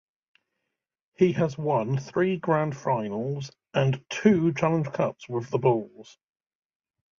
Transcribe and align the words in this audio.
He 1.13 1.33
has 1.33 1.59
won 1.59 1.99
three 1.99 2.37
Grand 2.37 2.75
Finals 2.75 3.51
and 3.75 4.03
two 4.09 4.51
Challenge 4.51 4.91
Cups 4.91 5.29
with 5.29 5.51
the 5.51 5.59
Bulls. 5.59 6.17